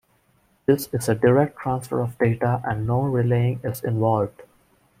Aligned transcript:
This 0.65 0.89
is 0.93 1.09
a 1.09 1.13
direct 1.13 1.59
transfer 1.59 2.01
of 2.01 2.17
data 2.17 2.59
and 2.65 2.87
no 2.87 3.01
relaying 3.03 3.59
is 3.63 3.83
involved. 3.83 4.41